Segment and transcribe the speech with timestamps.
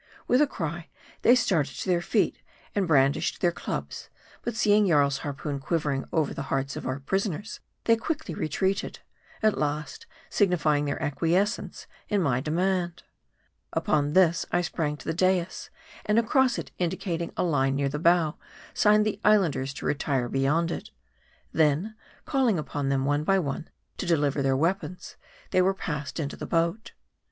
[0.27, 0.89] With a cry,
[1.21, 2.39] they started to their feet,
[2.73, 4.09] and brandished their clubs;
[4.41, 9.01] but, seeing Jarl's harpoon quivering over the hearts of our prisoners, they quickly retreated;
[9.43, 13.03] at last signifying their acquiescence in my demand.
[13.73, 15.69] Upon this, f I sprang to the dais,
[16.07, 18.37] and across it in dicating a line near the bow,
[18.73, 20.89] signed the Islanders to retire beyond it.
[21.53, 21.93] Then,
[22.25, 25.15] calling upon them one by one to deliver their weapons,
[25.51, 26.93] they were passed into the boat.